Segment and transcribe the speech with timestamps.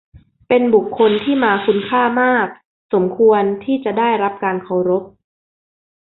[0.47, 2.47] เป็นบุคคลที่มาคุณค่ามาก
[2.93, 5.03] สมควรที่จะได้รับการเคารพ